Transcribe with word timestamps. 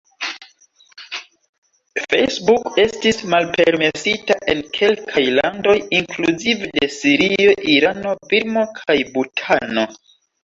Facebook 2.13 2.79
estis 2.83 3.19
malpermesita 3.33 4.37
en 4.53 4.63
kelkaj 4.77 5.23
landoj, 5.39 5.75
inkluzive 5.99 6.69
de 6.79 6.89
Sirio, 6.97 7.55
Irano, 7.75 8.15
Birmo 8.33 8.65
kaj 8.81 8.97
Butano. 9.19 9.85